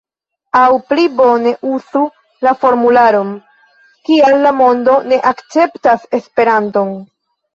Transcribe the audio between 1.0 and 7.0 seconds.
bone uzu la formularon: Kial la mondo ne akceptas Esperanton?